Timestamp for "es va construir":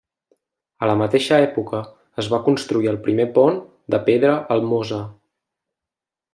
2.23-2.91